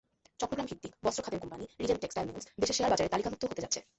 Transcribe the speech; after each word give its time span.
চট্টগ্রামভিত্তিক 0.41 0.91
বস্ত্র 1.05 1.21
খাতের 1.25 1.41
company 1.43 1.65
Regent 1.81 1.99
textile 2.03 2.27
mills 2.29 2.45
দেশের 2.61 2.77
শেয়ারবাজারে 2.77 3.11
তালিকাভুক্ত 3.13 3.43
হতে 3.49 3.61
যাচ্ছে। 3.63 3.79